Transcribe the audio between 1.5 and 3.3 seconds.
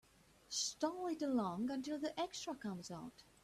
until the extra comes out.